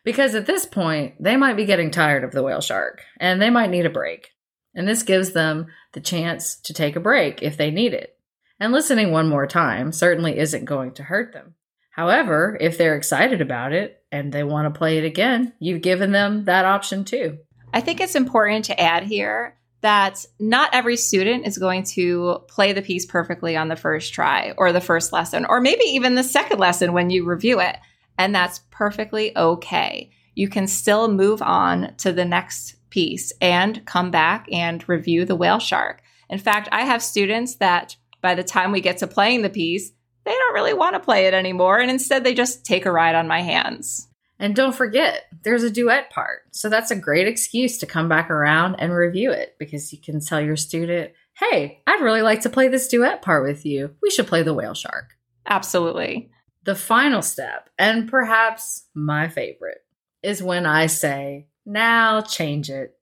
Because 0.04 0.34
at 0.34 0.46
this 0.46 0.64
point, 0.64 1.22
they 1.22 1.36
might 1.36 1.56
be 1.56 1.64
getting 1.64 1.90
tired 1.90 2.24
of 2.24 2.32
the 2.32 2.42
whale 2.42 2.60
shark 2.60 3.02
and 3.20 3.42
they 3.42 3.50
might 3.50 3.70
need 3.70 3.86
a 3.86 3.90
break. 3.90 4.30
And 4.74 4.86
this 4.86 5.02
gives 5.02 5.32
them 5.32 5.66
the 5.92 6.00
chance 6.00 6.56
to 6.62 6.72
take 6.72 6.96
a 6.96 7.00
break 7.00 7.42
if 7.42 7.56
they 7.56 7.70
need 7.70 7.94
it. 7.94 8.17
And 8.60 8.72
listening 8.72 9.12
one 9.12 9.28
more 9.28 9.46
time 9.46 9.92
certainly 9.92 10.38
isn't 10.38 10.64
going 10.64 10.92
to 10.94 11.04
hurt 11.04 11.32
them. 11.32 11.54
However, 11.90 12.56
if 12.60 12.78
they're 12.78 12.96
excited 12.96 13.40
about 13.40 13.72
it 13.72 14.02
and 14.12 14.32
they 14.32 14.44
want 14.44 14.72
to 14.72 14.78
play 14.78 14.98
it 14.98 15.04
again, 15.04 15.52
you've 15.58 15.82
given 15.82 16.12
them 16.12 16.44
that 16.44 16.64
option 16.64 17.04
too. 17.04 17.38
I 17.72 17.80
think 17.80 18.00
it's 18.00 18.14
important 18.14 18.64
to 18.66 18.80
add 18.80 19.04
here 19.04 19.56
that 19.80 20.24
not 20.40 20.70
every 20.72 20.96
student 20.96 21.46
is 21.46 21.58
going 21.58 21.84
to 21.84 22.40
play 22.48 22.72
the 22.72 22.82
piece 22.82 23.06
perfectly 23.06 23.56
on 23.56 23.68
the 23.68 23.76
first 23.76 24.12
try 24.12 24.52
or 24.56 24.72
the 24.72 24.80
first 24.80 25.12
lesson, 25.12 25.44
or 25.44 25.60
maybe 25.60 25.84
even 25.84 26.14
the 26.14 26.24
second 26.24 26.58
lesson 26.58 26.92
when 26.92 27.10
you 27.10 27.24
review 27.24 27.60
it. 27.60 27.76
And 28.16 28.34
that's 28.34 28.60
perfectly 28.70 29.36
okay. 29.36 30.10
You 30.34 30.48
can 30.48 30.66
still 30.66 31.08
move 31.08 31.42
on 31.42 31.94
to 31.98 32.12
the 32.12 32.24
next 32.24 32.76
piece 32.90 33.32
and 33.40 33.84
come 33.86 34.10
back 34.10 34.46
and 34.52 34.88
review 34.88 35.24
the 35.24 35.36
whale 35.36 35.60
shark. 35.60 36.02
In 36.28 36.38
fact, 36.38 36.68
I 36.72 36.82
have 36.82 37.02
students 37.02 37.56
that 37.56 37.96
by 38.20 38.34
the 38.34 38.44
time 38.44 38.72
we 38.72 38.80
get 38.80 38.98
to 38.98 39.06
playing 39.06 39.42
the 39.42 39.50
piece, 39.50 39.90
they 40.24 40.32
don't 40.32 40.54
really 40.54 40.74
want 40.74 40.94
to 40.94 41.00
play 41.00 41.26
it 41.26 41.34
anymore. 41.34 41.78
And 41.78 41.90
instead, 41.90 42.24
they 42.24 42.34
just 42.34 42.64
take 42.64 42.86
a 42.86 42.92
ride 42.92 43.14
on 43.14 43.28
my 43.28 43.40
hands. 43.40 44.08
And 44.38 44.54
don't 44.54 44.74
forget, 44.74 45.24
there's 45.42 45.64
a 45.64 45.70
duet 45.70 46.10
part. 46.10 46.42
So 46.52 46.68
that's 46.68 46.90
a 46.90 46.96
great 46.96 47.26
excuse 47.26 47.78
to 47.78 47.86
come 47.86 48.08
back 48.08 48.30
around 48.30 48.76
and 48.76 48.92
review 48.92 49.32
it 49.32 49.56
because 49.58 49.92
you 49.92 49.98
can 50.00 50.20
tell 50.20 50.40
your 50.40 50.56
student, 50.56 51.12
hey, 51.38 51.82
I'd 51.86 52.02
really 52.02 52.22
like 52.22 52.42
to 52.42 52.50
play 52.50 52.68
this 52.68 52.88
duet 52.88 53.22
part 53.22 53.44
with 53.44 53.66
you. 53.66 53.94
We 54.02 54.10
should 54.10 54.26
play 54.26 54.42
the 54.42 54.54
whale 54.54 54.74
shark. 54.74 55.14
Absolutely. 55.46 56.30
The 56.64 56.74
final 56.74 57.22
step, 57.22 57.70
and 57.78 58.08
perhaps 58.08 58.84
my 58.94 59.28
favorite, 59.28 59.78
is 60.22 60.42
when 60.42 60.66
I 60.66 60.86
say, 60.86 61.48
now 61.64 62.20
change 62.20 62.70
it. 62.70 62.94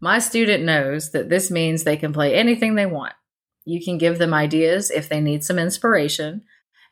My 0.00 0.18
student 0.18 0.64
knows 0.64 1.12
that 1.12 1.28
this 1.28 1.50
means 1.50 1.84
they 1.84 1.96
can 1.96 2.12
play 2.12 2.34
anything 2.34 2.74
they 2.74 2.86
want. 2.86 3.12
You 3.64 3.82
can 3.84 3.98
give 3.98 4.18
them 4.18 4.34
ideas 4.34 4.90
if 4.90 5.08
they 5.08 5.20
need 5.20 5.44
some 5.44 5.58
inspiration. 5.58 6.42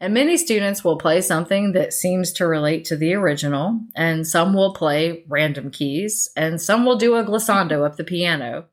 And 0.00 0.14
many 0.14 0.36
students 0.36 0.84
will 0.84 0.96
play 0.96 1.20
something 1.20 1.72
that 1.72 1.92
seems 1.92 2.32
to 2.34 2.46
relate 2.46 2.84
to 2.84 2.96
the 2.96 3.14
original, 3.14 3.80
and 3.96 4.24
some 4.26 4.54
will 4.54 4.72
play 4.72 5.24
random 5.28 5.70
keys, 5.72 6.30
and 6.36 6.60
some 6.60 6.84
will 6.84 6.96
do 6.96 7.16
a 7.16 7.24
glissando 7.24 7.84
up 7.84 7.96
the 7.96 8.04
piano. 8.04 8.66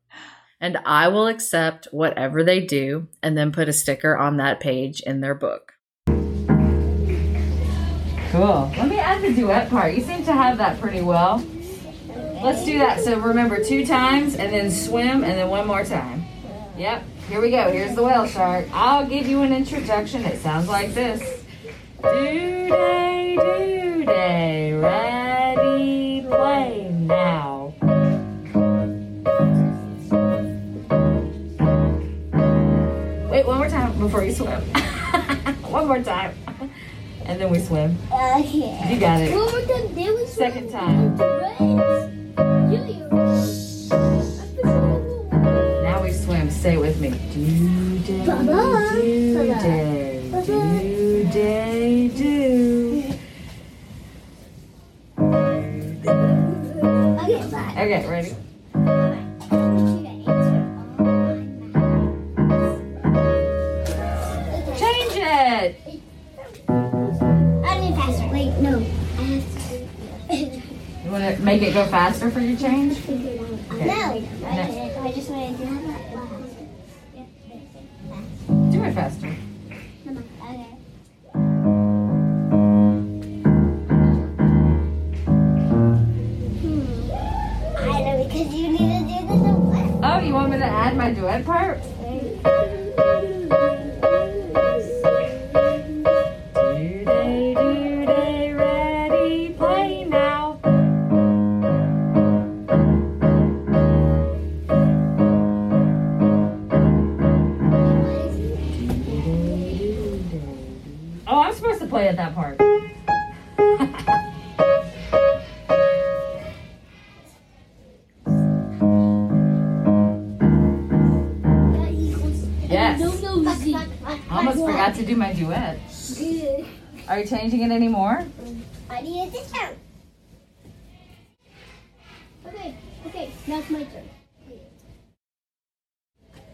And 0.61 0.77
I 0.85 1.07
will 1.07 1.27
accept 1.27 1.87
whatever 1.91 2.43
they 2.43 2.59
do 2.59 3.07
and 3.21 3.37
then 3.37 3.51
put 3.51 3.69
a 3.69 3.73
sticker 3.73 4.15
on 4.15 4.37
that 4.37 4.59
page 4.59 5.01
in 5.01 5.21
their 5.21 5.35
book. 5.35 5.73
Cool. 8.31 8.71
Let 8.77 8.87
me 8.89 8.99
add 8.99 9.21
the 9.21 9.33
duet 9.33 9.69
part. 9.69 9.95
You 9.95 10.01
seem 10.01 10.23
to 10.25 10.33
have 10.33 10.57
that 10.57 10.79
pretty 10.79 11.01
well. 11.01 11.43
Let's 12.43 12.63
do 12.65 12.77
that. 12.79 12.99
So 13.01 13.19
remember 13.19 13.63
two 13.63 13.85
times 13.85 14.35
and 14.35 14.53
then 14.53 14.69
swim 14.69 15.23
and 15.23 15.37
then 15.37 15.49
one 15.49 15.65
more 15.67 15.83
time. 15.83 16.25
Yep. 16.77 17.03
Here 17.29 17.41
we 17.41 17.49
go. 17.49 17.71
Here's 17.71 17.95
the 17.95 18.03
whale 18.03 18.27
shark. 18.27 18.67
I'll 18.71 19.07
give 19.07 19.25
you 19.27 19.41
an 19.41 19.51
introduction. 19.51 20.23
It 20.25 20.39
sounds 20.41 20.67
like 20.67 20.93
this. 20.93 21.43
Do 22.03 22.69
day, 22.69 23.35
do 23.35 24.05
day, 24.05 24.73
ready, 24.73 26.21
play 26.27 26.89
now. 26.91 27.73
Wait, 33.31 33.47
one 33.47 33.57
more 33.57 33.69
time 33.69 33.97
before 33.97 34.23
you 34.23 34.31
swim. 34.31 34.61
one 35.71 35.87
more 35.87 36.03
time. 36.03 36.37
And 37.25 37.41
then 37.41 37.49
we 37.49 37.57
swim. 37.59 37.97
Uh 38.11 38.39
Okay. 38.39 38.93
You 38.93 38.99
got 38.99 39.19
it. 39.21 39.33
One 39.33 39.51
more 39.51 39.61
time, 39.61 39.95
then 39.95 40.13
we 40.13 40.27
swim. 40.27 40.51
Second 40.51 40.69
time. 40.69 41.17
Right. 41.17 42.11
You, 42.71 42.85
you. 42.85 44.34
Say 46.65 46.73
it 46.73 46.79
with 46.79 46.99
me. 46.99 47.09
Do 47.31 47.99
day, 47.99 48.25
Baba. 48.25 48.89
do 48.91 49.53
day, 49.53 50.31
do 50.47 51.23
day, 51.31 52.07
do. 52.07 53.03
Okay, 57.21 57.43
bye. 57.51 57.71
Okay, 57.77 58.01
ready? 58.09 58.33
Change 64.79 65.15
it. 65.21 65.75
I 66.67 67.79
need 67.79 67.93
faster. 67.93 68.27
Wait, 68.33 68.57
no. 68.57 68.79
I 68.79 69.21
have 69.21 69.45
to. 69.69 70.41
You 71.03 71.11
want 71.11 71.37
to 71.37 71.43
make 71.43 71.61
it 71.61 71.75
go 71.75 71.85
faster 71.85 72.31
for 72.31 72.39
your 72.39 72.57
change? 72.57 73.07
No. 73.07 73.17
I 74.47 75.11
just 75.13 75.29
want 75.29 75.55
to 75.59 75.63
do 75.63 75.69
that. 75.69 75.84
You 90.23 90.33
want 90.33 90.51
me 90.51 90.57
to 90.57 90.65
add 90.65 90.95
my 90.95 91.11
duet 91.11 91.45
part? 91.45 91.79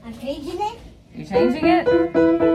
I'm 0.03 0.19
changing 0.19 0.59
it. 0.59 0.79
You 1.15 1.25
changing 1.25 1.65
it? 1.65 2.50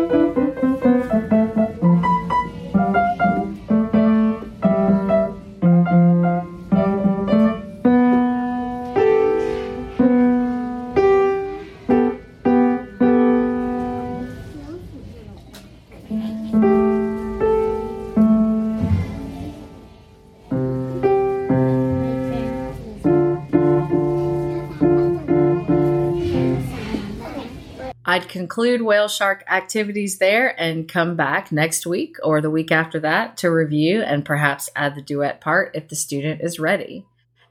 Conclude 28.46 28.80
whale 28.80 29.09
shark 29.09 29.42
activities 29.48 30.18
there 30.18 30.54
and 30.61 30.88
come 30.88 31.16
back 31.16 31.50
next 31.50 31.85
week 31.85 32.14
or 32.22 32.40
the 32.40 32.48
week 32.48 32.70
after 32.70 33.00
that 33.00 33.37
to 33.37 33.50
review 33.50 34.00
and 34.02 34.24
perhaps 34.24 34.70
add 34.76 34.94
the 34.94 35.02
duet 35.02 35.40
part 35.40 35.72
if 35.74 35.88
the 35.88 35.96
student 35.96 36.40
is 36.40 36.61
ready. 36.61 37.04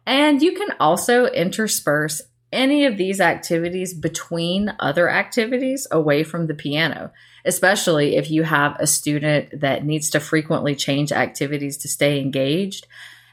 And 0.06 0.42
you 0.42 0.54
can 0.54 0.70
also 0.80 1.26
intersperse 1.26 2.22
any 2.54 2.86
of 2.86 2.96
these 2.96 3.20
activities 3.20 3.94
between 3.94 4.74
other 4.80 5.10
activities 5.10 5.86
away 5.92 6.24
from 6.24 6.48
the 6.48 6.54
piano, 6.54 7.12
especially 7.44 8.16
if 8.16 8.32
you 8.32 8.44
have 8.44 8.78
a 8.80 8.88
student 8.88 9.60
that 9.60 9.84
needs 9.84 10.10
to 10.12 10.22
frequently 10.22 10.76
change 10.76 11.12
activities 11.12 11.76
to 11.80 11.90
stay 11.90 12.22
engaged 12.22 12.88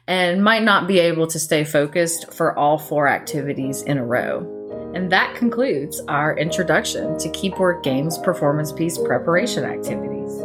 and 0.09 0.43
might 0.43 0.65
not 0.65 0.89
be 0.89 0.99
able 0.99 1.29
to 1.29 1.39
stay 1.39 1.63
focused 1.63 2.33
for 2.33 2.59
all 2.59 2.77
four 2.77 3.07
activities 3.07 3.83
in 3.83 3.99
a 3.99 4.05
row. 4.05 4.62
And 4.95 5.11
that 5.11 5.35
concludes 5.35 6.01
our 6.09 6.37
introduction 6.37 7.19
to 7.19 7.31
keyboard 7.31 7.83
games 7.83 8.19
performance 8.19 8.73
piece 8.73 8.99
preparation 8.99 9.65
activities. 9.65 10.39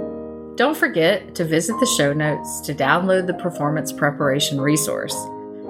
Don't 0.55 0.75
forget 0.75 1.35
to 1.35 1.45
visit 1.45 1.79
the 1.79 1.85
show 1.85 2.13
notes 2.13 2.61
to 2.61 2.73
download 2.73 3.27
the 3.27 3.33
performance 3.35 3.91
preparation 3.91 4.59
resource, 4.59 5.15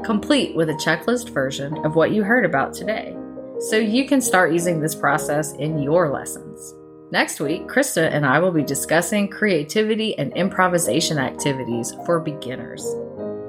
complete 0.06 0.56
with 0.56 0.70
a 0.70 0.76
checklist 0.76 1.30
version 1.30 1.86
of 1.86 1.96
what 1.96 2.12
you 2.12 2.24
heard 2.24 2.46
about 2.46 2.74
today, 2.74 3.18
so 3.60 3.76
you 3.76 4.08
can 4.08 4.22
start 4.22 4.54
using 4.54 4.80
this 4.80 4.96
process 4.96 5.54
in 5.54 5.82
your 5.82 6.10
lessons. 6.10 6.76
Next 7.12 7.40
week, 7.40 7.68
Krista 7.68 8.10
and 8.12 8.26
I 8.26 8.40
will 8.40 8.52
be 8.52 8.64
discussing 8.64 9.28
creativity 9.28 10.18
and 10.18 10.32
improvisation 10.38 11.18
activities 11.18 11.94
for 12.06 12.20
beginners. 12.20 12.86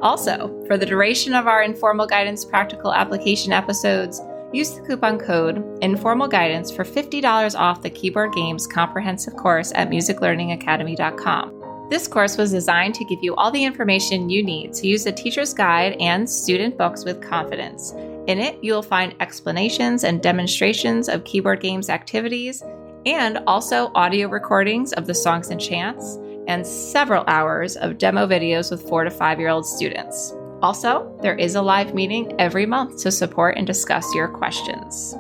Also, 0.01 0.65
for 0.67 0.77
the 0.79 0.87
duration 0.87 1.35
of 1.35 1.47
our 1.47 1.63
informal 1.63 2.07
guidance 2.07 2.45
practical 2.45 2.93
application 2.93 3.53
episodes, 3.53 4.21
use 4.53 4.75
the 4.75 4.81
coupon 4.83 5.19
code 5.19 5.65
informal 5.83 6.29
guidance 6.29 6.71
for 6.71 6.85
$50 6.85 7.59
off 7.59 7.83
the 7.83 7.91
keyboard 7.91 8.33
games 8.33 8.67
comprehensive 8.67 9.37
course 9.37 9.73
at 9.75 9.91
musiclearningacademy.com. 9.91 11.59
This 11.91 12.07
course 12.07 12.37
was 12.37 12.51
designed 12.51 12.95
to 12.97 13.05
give 13.07 13.21
you 13.23 13.35
all 13.37 13.51
the 13.51 13.65
information 13.65 14.29
you 14.29 14.43
need 14.43 14.75
to 14.75 14.87
use 14.87 15.05
the 15.05 15.13
teacher's 15.13 15.55
guide 15.55 15.97
and 16.01 16.29
student 16.29 16.77
books 16.77 17.05
with 17.05 17.23
confidence. 17.23 17.93
In 18.27 18.39
it, 18.39 18.59
you'll 18.63 18.83
find 18.83 19.15
explanations 19.21 20.05
and 20.05 20.23
demonstrations 20.23 21.09
of 21.09 21.25
keyboard 21.25 21.61
games 21.61 21.89
activities, 21.89 22.63
and 23.07 23.39
also 23.47 23.91
audio 23.95 24.29
recordings 24.29 24.93
of 24.93 25.07
the 25.07 25.15
songs 25.15 25.49
and 25.49 25.59
chants, 25.59 26.19
and 26.47 26.67
several 26.67 27.25
hours 27.27 27.77
of 27.77 27.97
demo 27.97 28.27
videos 28.27 28.71
with 28.71 28.87
four 28.87 29.05
to 29.05 29.11
five 29.11 29.41
year 29.41 29.49
old 29.49 29.67
students. 29.67 30.35
Also, 30.63 31.17
there 31.23 31.37
is 31.37 31.55
a 31.55 31.63
live 31.63 31.95
meeting 31.95 32.35
every 32.41 32.67
month 32.67 33.01
to 33.03 33.13
support 33.13 33.57
and 33.57 33.67
discuss 33.67 34.15
your 34.15 34.29
questions. 34.29 35.15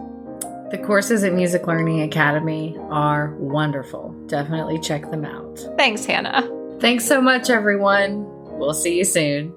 The 0.71 0.83
courses 0.85 1.25
at 1.25 1.33
Music 1.33 1.67
Learning 1.67 2.03
Academy 2.03 2.77
are 2.91 3.35
wonderful. 3.39 4.15
Definitely 4.27 4.79
check 4.81 5.11
them 5.11 5.25
out. 5.25 5.59
Thanks, 5.77 6.05
Hannah. 6.05 6.47
Thanks 6.81 7.07
so 7.07 7.21
much, 7.21 7.49
everyone. 7.49 8.27
We'll 8.59 8.75
see 8.75 8.99
you 8.99 9.05
soon. 9.05 9.55